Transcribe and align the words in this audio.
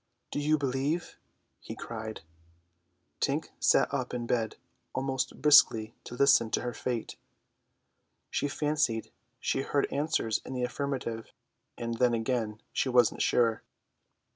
"Do 0.31 0.39
you 0.39 0.57
believe?" 0.57 1.19
he 1.59 1.75
cried. 1.75 2.21
Tink 3.19 3.49
sat 3.59 3.93
up 3.93 4.15
in 4.15 4.25
bed 4.25 4.55
almost 4.95 5.43
briskly 5.43 5.93
to 6.05 6.15
listen 6.15 6.49
to 6.49 6.61
her 6.61 6.73
fate. 6.73 7.17
She 8.31 8.47
fancied 8.47 9.11
she 9.39 9.61
heard 9.61 9.85
answers 9.91 10.41
in 10.43 10.55
the 10.55 10.63
affirmative, 10.63 11.31
and 11.77 11.99
then 11.99 12.15
again 12.15 12.63
she 12.73 12.89
wasn't 12.89 13.21
sure. 13.21 13.61